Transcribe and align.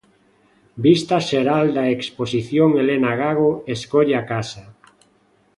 Vista 0.85 1.15
xeral 1.29 1.65
da 1.77 1.85
exposición 1.97 2.69
Elena 2.83 3.11
Gago 3.21 3.51
escolle 3.75 4.15
a 4.17 4.23
casa. 4.31 4.63